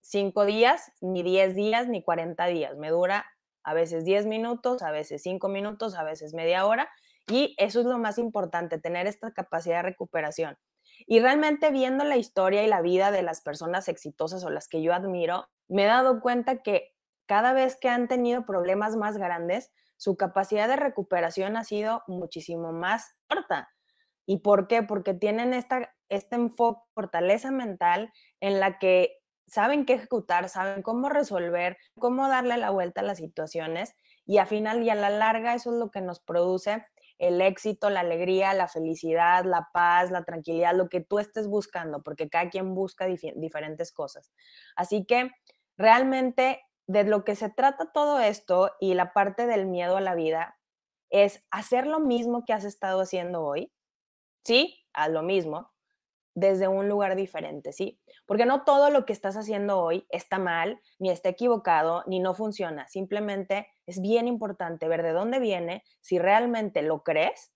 [0.00, 2.76] cinco días, ni diez días, ni cuarenta días.
[2.76, 3.26] Me dura
[3.62, 6.90] a veces diez minutos, a veces cinco minutos, a veces media hora.
[7.26, 10.56] Y eso es lo más importante, tener esta capacidad de recuperación.
[11.06, 14.82] Y realmente viendo la historia y la vida de las personas exitosas o las que
[14.82, 16.94] yo admiro, me he dado cuenta que
[17.26, 22.72] cada vez que han tenido problemas más grandes, su capacidad de recuperación ha sido muchísimo
[22.72, 23.68] más corta.
[24.28, 24.82] ¿Y por qué?
[24.82, 31.08] Porque tienen esta, este enfoque, fortaleza mental en la que saben qué ejecutar, saben cómo
[31.08, 33.94] resolver, cómo darle la vuelta a las situaciones
[34.26, 36.84] y al final y a la larga eso es lo que nos produce
[37.16, 42.02] el éxito, la alegría, la felicidad, la paz, la tranquilidad, lo que tú estés buscando,
[42.02, 44.30] porque cada quien busca diferentes cosas.
[44.76, 45.30] Así que
[45.78, 50.14] realmente de lo que se trata todo esto y la parte del miedo a la
[50.14, 50.58] vida
[51.08, 53.72] es hacer lo mismo que has estado haciendo hoy,
[54.44, 54.84] ¿sí?
[54.92, 55.72] Haz lo mismo,
[56.34, 58.00] desde un lugar diferente, ¿sí?
[58.26, 62.34] Porque no todo lo que estás haciendo hoy está mal, ni está equivocado, ni no
[62.34, 62.86] funciona.
[62.88, 67.52] Simplemente es bien importante ver de dónde viene, si realmente lo crees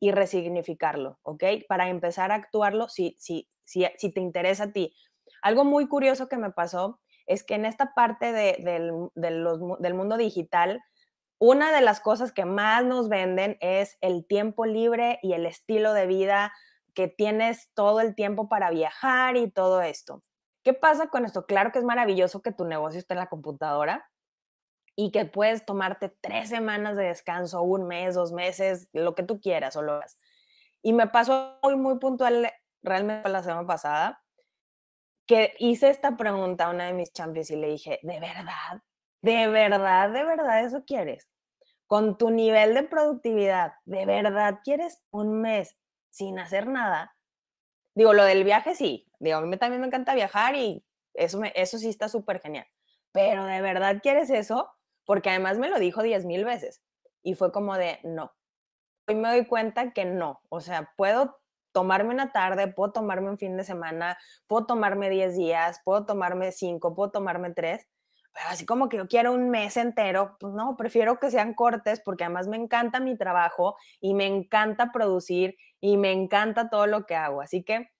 [0.00, 1.44] y resignificarlo, ¿ok?
[1.68, 4.94] Para empezar a actuarlo si, si, si, si te interesa a ti.
[5.42, 10.82] Algo muy curioso que me pasó es que en esta parte del, del mundo digital,
[11.44, 15.92] una de las cosas que más nos venden es el tiempo libre y el estilo
[15.92, 16.52] de vida
[16.94, 20.22] que tienes todo el tiempo para viajar y todo esto.
[20.62, 21.44] ¿Qué pasa con esto?
[21.44, 24.08] Claro que es maravilloso que tu negocio esté en la computadora
[24.94, 29.40] y que puedes tomarte tres semanas de descanso, un mes, dos meses, lo que tú
[29.40, 30.16] quieras o lo hagas.
[30.80, 32.52] Y me pasó muy, muy puntual,
[32.84, 34.22] realmente la semana pasada,
[35.26, 38.80] que hice esta pregunta a una de mis champions y le dije, ¿de verdad?
[39.22, 41.31] ¿De verdad, de verdad eso quieres?
[41.92, 45.76] Con tu nivel de productividad, ¿de verdad quieres un mes
[46.08, 47.18] sin hacer nada.
[47.94, 51.52] Digo, lo del viaje sí, digo, a mí también me encanta viajar y eso, me,
[51.54, 52.66] eso sí está súper genial.
[53.12, 54.70] Pero de verdad quieres eso,
[55.04, 56.82] porque además me lo dijo diez mil veces
[57.22, 58.32] y fue como de no.
[59.06, 63.36] Hoy me doy cuenta que no, o sea, puedo tomarme una tarde, puedo tomarme un
[63.36, 67.86] fin de semana, puedo tomarme 10 días, puedo tomarme 5, puedo tomarme 3,
[68.32, 72.00] pero así como que yo quiero un mes entero, pues no, prefiero que sean cortes
[72.04, 77.04] porque además me encanta mi trabajo y me encanta producir y me encanta todo lo
[77.06, 77.42] que hago.
[77.42, 77.90] Así que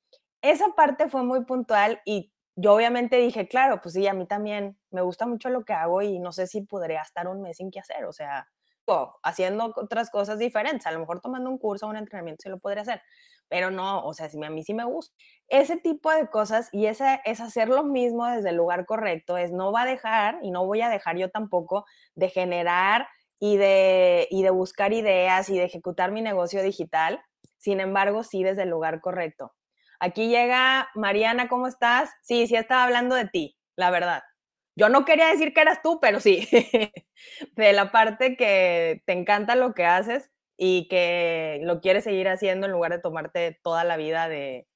[0.40, 4.78] esa parte fue muy puntual y yo obviamente dije, claro, pues sí, a mí también
[4.90, 7.70] me gusta mucho lo que hago y no sé si podría estar un mes sin
[7.70, 8.48] qué hacer, o sea,
[9.22, 12.58] haciendo otras cosas diferentes, a lo mejor tomando un curso o un entrenamiento se lo
[12.58, 13.00] podría hacer,
[13.52, 15.14] pero no, o sea, a mí sí me gusta.
[15.46, 19.52] Ese tipo de cosas y ese es hacer lo mismo desde el lugar correcto, es
[19.52, 21.84] no va a dejar y no voy a dejar yo tampoco
[22.14, 27.20] de generar y de, y de buscar ideas y de ejecutar mi negocio digital,
[27.58, 29.52] sin embargo, sí desde el lugar correcto.
[30.00, 32.08] Aquí llega Mariana, ¿cómo estás?
[32.22, 34.22] Sí, sí estaba hablando de ti, la verdad.
[34.76, 36.48] Yo no quería decir que eras tú, pero sí,
[37.54, 42.66] de la parte que te encanta lo que haces y que lo quieres seguir haciendo
[42.66, 44.66] en lugar de tomarte toda la vida de,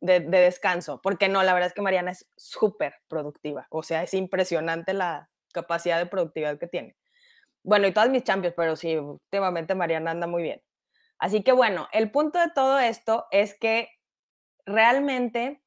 [0.00, 1.00] de, descanso.
[1.02, 3.66] Porque no, la verdad es que Mariana es súper productiva.
[3.70, 6.96] O sea, es impresionante la capacidad de productividad que tiene.
[7.62, 10.62] Bueno, y todas mis champions, pero sí, últimamente Mariana anda muy bien.
[11.18, 13.90] Así que bueno, el punto de todo esto es que
[14.64, 15.62] realmente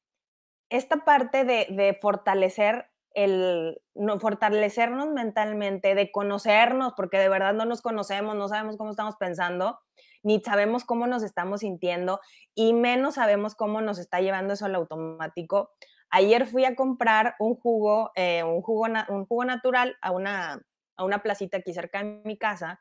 [0.69, 7.65] esta parte de, de fortalecer el no, fortalecernos mentalmente, de conocernos, porque de verdad no
[7.65, 9.79] nos conocemos, no sabemos cómo estamos pensando,
[10.23, 12.19] ni sabemos cómo nos estamos sintiendo,
[12.55, 15.71] y menos sabemos cómo nos está llevando eso al automático.
[16.09, 20.61] Ayer fui a comprar un jugo, eh, un, jugo un jugo natural a una,
[20.95, 22.79] a una placita aquí cerca de mi casa,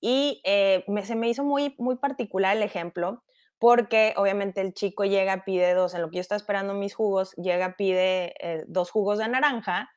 [0.00, 3.22] y eh, se me hizo muy, muy particular el ejemplo,
[3.62, 7.32] porque obviamente el chico llega, pide dos, en lo que yo estaba esperando mis jugos,
[7.36, 9.88] llega, pide eh, dos jugos de naranja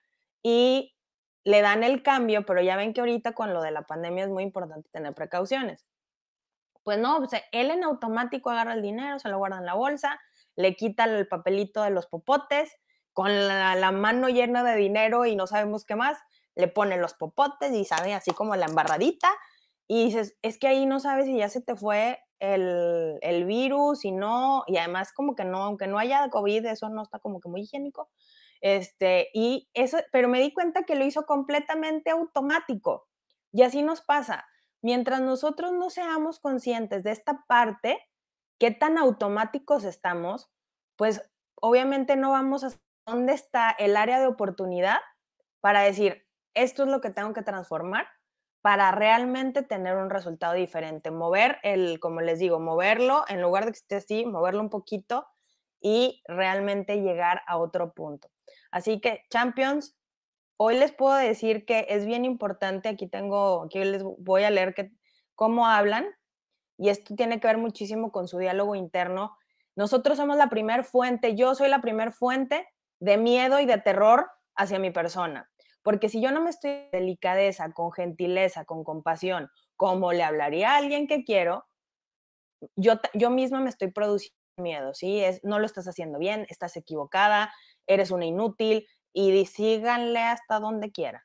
[0.43, 0.95] y
[1.43, 4.29] le dan el cambio, pero ya ven que ahorita con lo de la pandemia es
[4.29, 5.89] muy importante tener precauciones.
[6.83, 10.19] Pues no, él en automático agarra el dinero, se lo guarda en la bolsa,
[10.55, 12.71] le quita el papelito de los popotes,
[13.13, 16.19] con la, la mano llena de dinero y no sabemos qué más,
[16.53, 19.31] le pone los popotes y sabe así como la embarradita,
[19.87, 24.05] y dices, es que ahí no sabes si ya se te fue el, el, virus
[24.05, 27.39] y no, y además como que no, aunque no haya COVID, eso no está como
[27.39, 28.09] que muy higiénico.
[28.61, 33.07] Este, y eso, pero me di cuenta que lo hizo completamente automático.
[33.51, 34.45] Y así nos pasa.
[34.81, 37.99] Mientras nosotros no seamos conscientes de esta parte,
[38.59, 40.51] qué tan automáticos estamos,
[40.95, 41.21] pues
[41.61, 42.71] obviamente no vamos a
[43.05, 44.99] dónde está el área de oportunidad
[45.61, 48.07] para decir, esto es lo que tengo que transformar
[48.65, 51.11] para realmente tener un resultado diferente.
[51.11, 55.27] Mover el, como les digo, moverlo, en lugar de que esté así, moverlo un poquito
[55.79, 58.27] y realmente llegar a otro punto.
[58.71, 59.95] Así que, Champions,
[60.57, 64.73] hoy les puedo decir que es bien importante, aquí tengo, aquí les voy a leer
[64.73, 64.91] que,
[65.35, 66.07] cómo hablan,
[66.75, 69.37] y esto tiene que ver muchísimo con su diálogo interno.
[69.75, 72.67] Nosotros somos la primer fuente, yo soy la primer fuente
[72.99, 74.25] de miedo y de terror
[74.55, 75.51] hacia mi persona.
[75.85, 80.77] Porque si yo no me estoy delicadeza, con gentileza, con compasión, como le hablaría a
[80.77, 81.63] alguien que quiero,
[82.75, 85.23] yo, yo misma me estoy produciendo miedo, ¿sí?
[85.23, 87.53] Es, no lo estás haciendo bien, estás equivocada,
[87.85, 91.21] eres una inútil y síganle hasta donde quieran.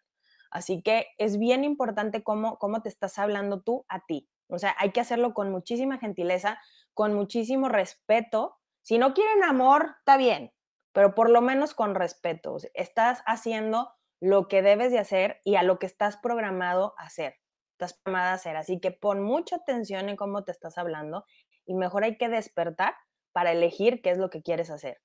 [0.50, 4.28] Así que es bien importante cómo, cómo te estás hablando tú a ti.
[4.48, 6.60] O sea, hay que hacerlo con muchísima gentileza,
[6.92, 8.58] con muchísimo respeto.
[8.82, 10.52] Si no quieren amor, está bien,
[10.92, 12.58] pero por lo menos con respeto.
[12.74, 17.36] Estás haciendo lo que debes de hacer y a lo que estás programado a hacer.
[17.72, 18.56] Estás programada a hacer.
[18.56, 21.24] Así que pon mucha atención en cómo te estás hablando
[21.64, 22.94] y mejor hay que despertar
[23.32, 25.00] para elegir qué es lo que quieres hacer.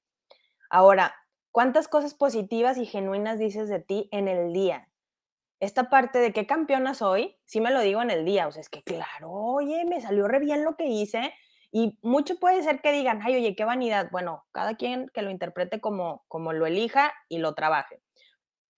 [0.69, 1.15] Ahora,
[1.51, 4.89] ¿cuántas cosas positivas y genuinas dices de ti en el día?
[5.61, 8.47] Esta parte de qué campeona soy, sí me lo digo en el día.
[8.47, 11.33] O sea, es que claro, oye, me salió re bien lo que hice.
[11.71, 14.09] Y mucho puede ser que digan, ay, oye, qué vanidad.
[14.11, 18.01] Bueno, cada quien que lo interprete como, como lo elija y lo trabaje.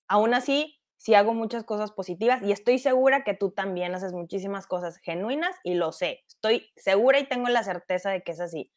[0.08, 4.67] Aún así, sí hago muchas cosas positivas y estoy segura que tú también haces muchísimas
[4.67, 6.24] cosas genuinas y lo sé.
[6.28, 8.72] Estoy segura y tengo la certeza de que es así.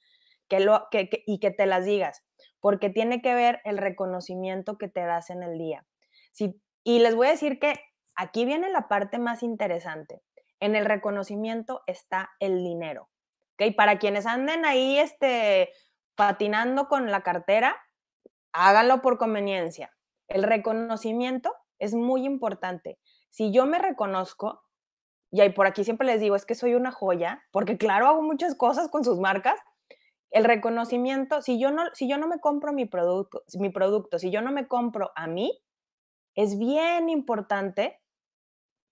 [0.48, 2.26] Que lo, que, y que te las digas,
[2.60, 5.86] porque tiene que ver el reconocimiento que te das en el día.
[6.32, 7.78] Si, y les voy a decir que
[8.16, 10.22] aquí viene la parte más interesante.
[10.58, 13.08] En el reconocimiento está el dinero.
[13.54, 13.72] ¿okay?
[13.72, 15.70] Para quienes anden ahí este,
[16.16, 17.76] patinando con la cartera,
[18.52, 19.92] háganlo por conveniencia.
[20.30, 22.98] El reconocimiento es muy importante.
[23.30, 24.62] Si yo me reconozco,
[25.32, 28.54] y por aquí siempre les digo, es que soy una joya, porque claro, hago muchas
[28.54, 29.60] cosas con sus marcas.
[30.30, 34.30] El reconocimiento, si yo no, si yo no me compro mi producto, mi producto, si
[34.30, 35.60] yo no me compro a mí,
[36.36, 38.00] es bien importante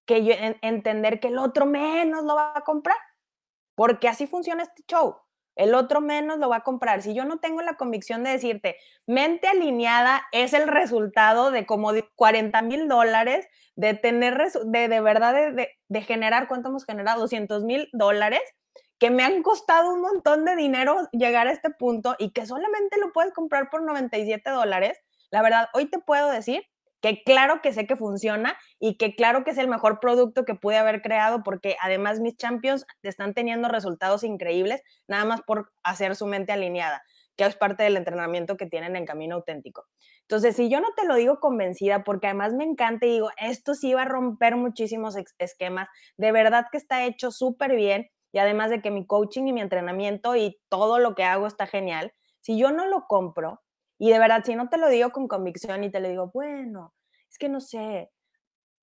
[0.06, 2.96] que yo entender que el otro menos lo va a comprar,
[3.76, 5.16] porque así funciona este show
[5.58, 7.02] el otro menos lo va a comprar.
[7.02, 11.92] Si yo no tengo la convicción de decirte, mente alineada es el resultado de como
[11.92, 17.20] de 40 mil dólares, de tener, de, de verdad, de, de, generar, ¿cuánto hemos generado?
[17.20, 18.40] 200 mil dólares,
[18.98, 22.98] que me han costado un montón de dinero llegar a este punto y que solamente
[22.98, 24.96] lo puedes comprar por 97 dólares.
[25.30, 26.62] La verdad, hoy te puedo decir
[27.00, 30.54] que claro que sé que funciona y que claro que es el mejor producto que
[30.54, 36.16] pude haber creado porque además mis champions están teniendo resultados increíbles nada más por hacer
[36.16, 37.02] su mente alineada,
[37.36, 39.86] que es parte del entrenamiento que tienen en Camino Auténtico.
[40.22, 43.74] Entonces, si yo no te lo digo convencida, porque además me encanta y digo, esto
[43.74, 48.70] sí va a romper muchísimos esquemas, de verdad que está hecho súper bien y además
[48.70, 52.58] de que mi coaching y mi entrenamiento y todo lo que hago está genial, si
[52.58, 53.62] yo no lo compro,
[53.98, 56.94] y de verdad, si no te lo digo con convicción y te lo digo, bueno,
[57.28, 58.10] es que no sé,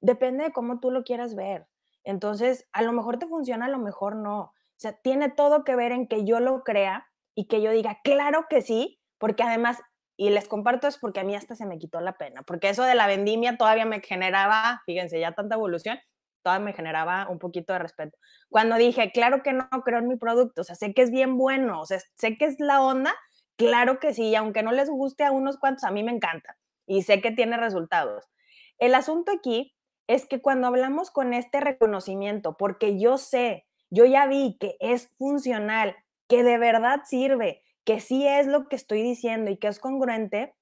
[0.01, 1.67] depende de cómo tú lo quieras ver.
[2.03, 4.41] Entonces, a lo mejor te funciona, a lo mejor no.
[4.41, 7.99] O sea, tiene todo que ver en que yo lo crea y que yo diga,
[8.03, 9.81] claro que sí, porque además,
[10.17, 12.83] y les comparto es porque a mí hasta se me quitó la pena, porque eso
[12.83, 15.97] de la vendimia todavía me generaba, fíjense, ya tanta evolución,
[16.43, 18.17] todavía me generaba un poquito de respeto.
[18.49, 21.37] Cuando dije, claro que no creo en mi producto, o sea, sé que es bien
[21.37, 23.13] bueno, o sea, sé que es la onda,
[23.57, 26.57] Claro que sí, aunque no les guste a unos cuantos, a mí me encanta.
[26.87, 28.29] y sé que tiene resultados.
[28.77, 29.75] El asunto aquí
[30.07, 35.09] es que cuando hablamos con este reconocimiento, porque yo sé, yo ya vi que es
[35.17, 35.95] funcional,
[36.27, 40.53] que de verdad sirve, que sí es lo que estoy diciendo y que es congruente,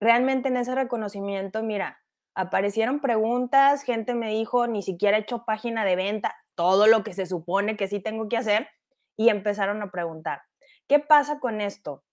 [0.00, 2.00] realmente en ese reconocimiento, mira,
[2.34, 7.12] aparecieron preguntas, gente me dijo, ni siquiera he hecho página de venta, todo lo que
[7.12, 8.68] se supone que sí tengo que hacer,
[9.16, 10.42] y empezaron a preguntar,
[10.88, 12.04] ¿qué pasa con esto?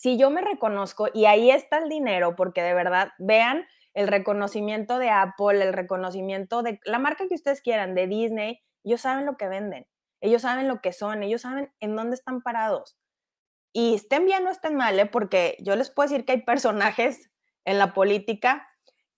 [0.00, 4.98] Si yo me reconozco, y ahí está el dinero, porque de verdad, vean el reconocimiento
[4.98, 9.36] de Apple, el reconocimiento de la marca que ustedes quieran, de Disney, ellos saben lo
[9.36, 9.86] que venden,
[10.22, 12.96] ellos saben lo que son, ellos saben en dónde están parados.
[13.74, 15.04] Y estén bien o estén mal, ¿eh?
[15.04, 17.30] porque yo les puedo decir que hay personajes
[17.66, 18.66] en la política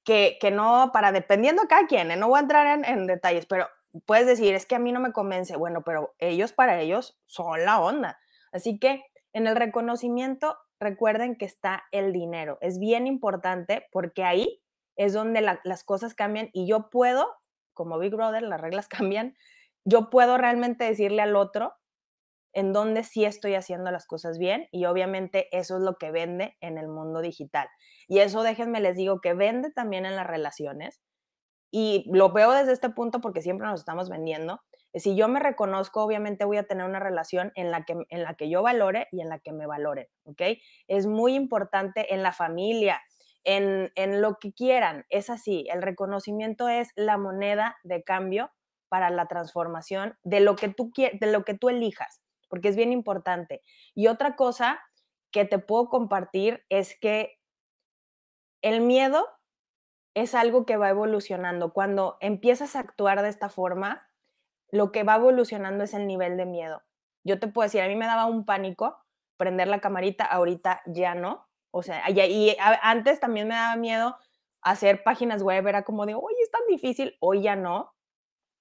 [0.03, 2.17] que, que no, para dependiendo de cada quien, ¿eh?
[2.17, 3.69] no voy a entrar en, en detalles, pero
[4.05, 7.65] puedes decir, es que a mí no me convence, bueno, pero ellos para ellos son
[7.65, 8.19] la onda.
[8.51, 12.59] Así que en el reconocimiento, recuerden que está el dinero.
[12.61, 14.63] Es bien importante porque ahí
[14.97, 17.27] es donde las cosas cambian y yo puedo,
[17.73, 19.35] como Big Brother, las reglas cambian,
[19.85, 21.75] yo puedo realmente decirle al otro
[22.53, 26.57] en dónde sí estoy haciendo las cosas bien y obviamente eso es lo que vende
[26.61, 27.69] en el mundo digital.
[28.09, 31.01] Y eso déjenme les digo que vende también en las relaciones
[31.71, 34.61] y lo veo desde este punto porque siempre nos estamos vendiendo.
[34.95, 38.35] Si yo me reconozco, obviamente voy a tener una relación en la que, en la
[38.35, 40.43] que yo valore y en la que me valoren, ¿ok?
[40.87, 43.01] Es muy importante en la familia,
[43.45, 45.07] en, en lo que quieran.
[45.09, 48.51] Es así, el reconocimiento es la moneda de cambio
[48.89, 52.23] para la transformación de lo que tú, de lo que tú elijas
[52.53, 53.63] porque es bien importante.
[53.95, 54.79] Y otra cosa
[55.31, 57.39] que te puedo compartir es que
[58.61, 59.27] el miedo
[60.13, 61.73] es algo que va evolucionando.
[61.73, 64.07] Cuando empiezas a actuar de esta forma,
[64.73, 66.83] lo que va evolucionando es el nivel de miedo.
[67.25, 68.99] Yo te puedo decir, a mí me daba un pánico
[69.37, 71.47] prender la camarita, ahorita ya no.
[71.71, 74.17] O sea, y, antes también me daba miedo
[74.63, 77.95] hacer páginas web, era como de, oye, es tan difícil, hoy ya no.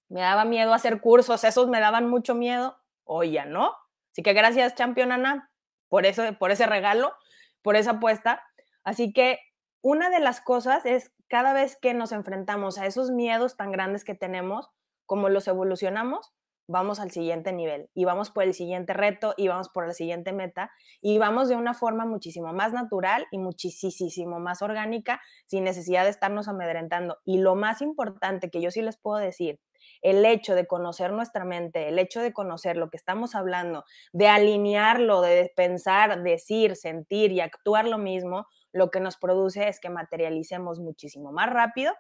[0.10, 3.74] Me daba miedo hacer cursos, esos me daban mucho miedo, hoy ya no.
[4.12, 5.50] Así que gracias, Champion Ana,
[5.88, 7.14] por, eso, por ese regalo,
[7.62, 8.44] por esa apuesta.
[8.84, 9.40] Así que
[9.82, 14.04] una de las cosas es cada vez que nos enfrentamos a esos miedos tan grandes
[14.04, 14.70] que tenemos,
[15.12, 16.32] como los evolucionamos,
[16.70, 20.32] vamos al siguiente nivel y vamos por el siguiente reto y vamos por la siguiente
[20.32, 26.06] meta y vamos de una forma muchísimo más natural y muchísimo más orgánica sin necesidad
[26.06, 27.18] de estarnos amedrentando.
[27.26, 29.60] Y lo más importante que yo sí les puedo decir
[30.02, 33.84] el hecho de conocer nuestra mente, el hecho de conocer lo que estamos hablando,
[34.14, 39.82] de alinearlo, de pensar, decir, sentir y actuar lo mismo, lo que nos produce es
[39.82, 41.94] que materialicemos muchísimo más rápido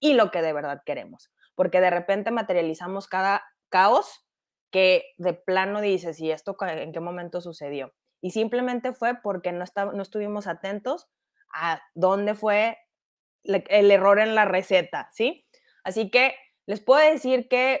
[0.00, 1.30] y lo que de verdad queremos.
[1.56, 4.24] Porque de repente materializamos cada caos
[4.70, 7.92] que de plano dices, ¿y esto en qué momento sucedió?
[8.20, 11.08] Y simplemente fue porque no, no estuvimos atentos
[11.52, 12.78] a dónde fue
[13.42, 15.46] el error en la receta, ¿sí?
[15.84, 16.34] Así que
[16.66, 17.80] les puedo decir que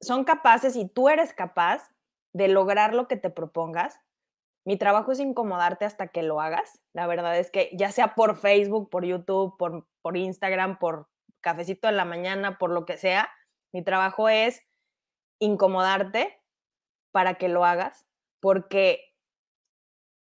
[0.00, 1.88] son capaces y tú eres capaz
[2.32, 3.98] de lograr lo que te propongas.
[4.64, 6.82] Mi trabajo es incomodarte hasta que lo hagas.
[6.92, 11.08] La verdad es que ya sea por Facebook, por YouTube, por, por Instagram, por
[11.46, 13.30] cafecito en la mañana, por lo que sea,
[13.72, 14.66] mi trabajo es
[15.38, 16.42] incomodarte
[17.12, 18.04] para que lo hagas,
[18.40, 19.14] porque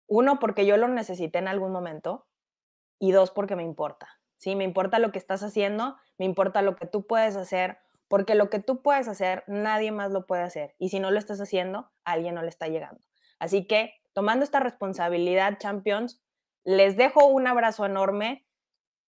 [0.06, 2.26] uno, porque yo lo necesité en algún momento,
[2.98, 4.20] y dos, porque me importa.
[4.36, 4.54] ¿sí?
[4.54, 8.50] Me importa lo que estás haciendo, me importa lo que tú puedes hacer, porque lo
[8.50, 10.74] que tú puedes hacer, nadie más lo puede hacer.
[10.78, 13.00] Y si no lo estás haciendo, alguien no le está llegando.
[13.38, 16.22] Así que, tomando esta responsabilidad, Champions,
[16.64, 18.46] les dejo un abrazo enorme.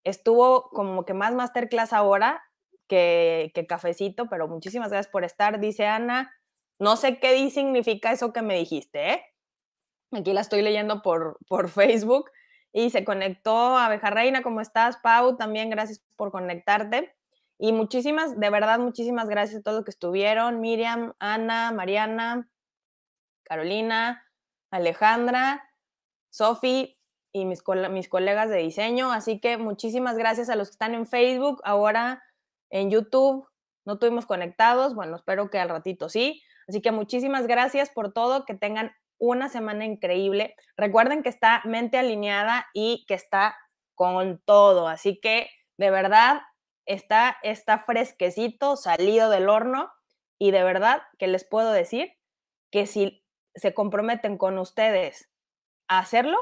[0.06, 2.40] Estuvo como que más masterclass ahora
[2.86, 5.58] que, cafecito, pero muchísimas gracias por estar.
[5.58, 6.32] Dice Ana,
[6.78, 9.24] no sé qué significa eso que me dijiste, ¿eh?
[10.12, 12.30] Aquí la estoy leyendo por, por Facebook
[12.72, 14.96] y se conectó Abeja Reina, ¿cómo estás?
[14.98, 17.12] Pau, también gracias por conectarte.
[17.58, 20.60] Y muchísimas, de verdad, muchísimas gracias a todos los que estuvieron.
[20.60, 22.48] Miriam, Ana, Mariana,
[23.42, 24.24] Carolina,
[24.70, 25.68] Alejandra,
[26.30, 26.95] Sofi
[27.36, 29.12] y mis, mis colegas de diseño.
[29.12, 32.22] Así que muchísimas gracias a los que están en Facebook, ahora
[32.70, 33.46] en YouTube.
[33.84, 36.42] No tuvimos conectados, bueno, espero que al ratito sí.
[36.66, 40.56] Así que muchísimas gracias por todo, que tengan una semana increíble.
[40.78, 43.54] Recuerden que está mente alineada y que está
[43.94, 44.88] con todo.
[44.88, 46.40] Así que de verdad
[46.86, 49.92] está, está fresquecito, salido del horno.
[50.38, 52.14] Y de verdad que les puedo decir
[52.70, 53.22] que si
[53.54, 55.30] se comprometen con ustedes
[55.86, 56.38] a hacerlo,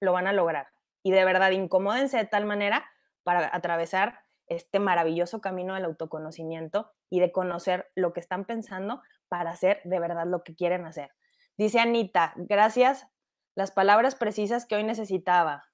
[0.00, 0.68] lo van a lograr.
[1.02, 2.84] Y de verdad, incomódense de tal manera
[3.22, 9.50] para atravesar este maravilloso camino del autoconocimiento y de conocer lo que están pensando para
[9.50, 11.12] hacer de verdad lo que quieren hacer.
[11.56, 13.06] Dice Anita, gracias,
[13.54, 15.64] las palabras precisas que hoy necesitaba.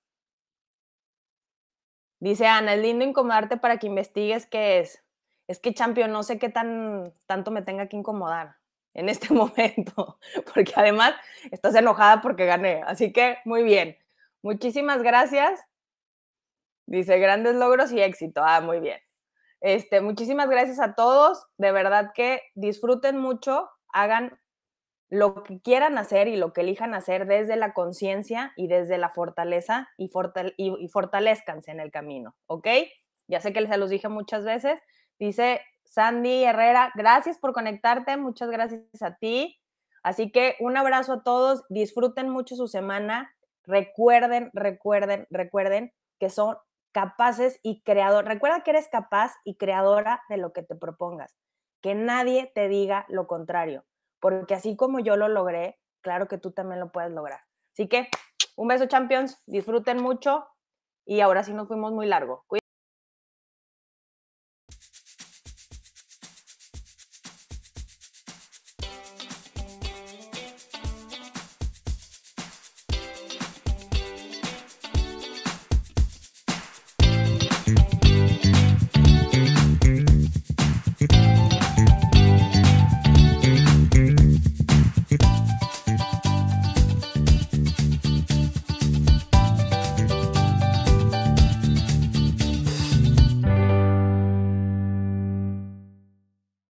[2.21, 5.03] Dice Ana, es lindo incomodarte para que investigues qué es.
[5.49, 8.57] Es que, champion, no sé qué tan tanto me tenga que incomodar
[8.95, 10.19] en este momento,
[10.55, 11.15] porque además
[11.51, 12.83] estás enojada porque gané.
[12.87, 13.99] Así que, muy bien.
[14.43, 15.61] Muchísimas gracias.
[16.87, 18.43] Dice, grandes logros y éxito.
[18.45, 18.99] Ah, muy bien.
[19.61, 21.47] Este, muchísimas gracias a todos.
[21.57, 24.39] De verdad que disfruten mucho, hagan
[25.09, 29.11] lo que quieran hacer y lo que elijan hacer desde la conciencia y desde la
[29.11, 30.11] fortaleza y,
[30.57, 32.67] y, fortalezcanse en el camino, ¿ok?
[33.29, 34.81] Ya sé que se los dije muchas veces.
[35.19, 39.61] Dice Sandy Herrera, gracias por conectarte, muchas gracias a ti.
[40.03, 46.57] Así que un abrazo a todos, disfruten mucho su semana, recuerden, recuerden, recuerden que son
[46.93, 48.29] capaces y creadores.
[48.29, 51.37] Recuerda que eres capaz y creadora de lo que te propongas,
[51.81, 53.85] que nadie te diga lo contrario
[54.23, 57.41] porque así como yo lo logré, claro que tú también lo puedes lograr.
[57.75, 58.09] Así que
[58.57, 60.47] un beso, champions, disfruten mucho
[61.05, 62.45] y ahora sí nos fuimos muy largo.